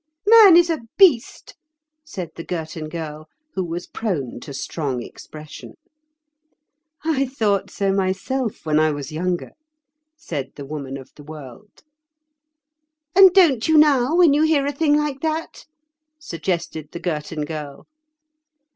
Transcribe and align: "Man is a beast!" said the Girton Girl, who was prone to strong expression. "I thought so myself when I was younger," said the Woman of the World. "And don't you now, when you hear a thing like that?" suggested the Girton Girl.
"Man 0.25 0.57
is 0.57 0.71
a 0.71 0.79
beast!" 0.97 1.55
said 2.03 2.31
the 2.35 2.43
Girton 2.43 2.89
Girl, 2.89 3.27
who 3.53 3.63
was 3.63 3.85
prone 3.85 4.39
to 4.39 4.51
strong 4.51 5.03
expression. 5.03 5.75
"I 7.03 7.27
thought 7.27 7.69
so 7.69 7.93
myself 7.93 8.65
when 8.65 8.79
I 8.79 8.89
was 8.89 9.11
younger," 9.11 9.51
said 10.17 10.53
the 10.55 10.65
Woman 10.65 10.97
of 10.97 11.11
the 11.15 11.23
World. 11.23 11.83
"And 13.15 13.31
don't 13.31 13.67
you 13.67 13.77
now, 13.77 14.15
when 14.15 14.33
you 14.33 14.41
hear 14.41 14.65
a 14.65 14.71
thing 14.71 14.97
like 14.97 15.19
that?" 15.19 15.67
suggested 16.17 16.93
the 16.93 16.99
Girton 16.99 17.45
Girl. 17.45 17.85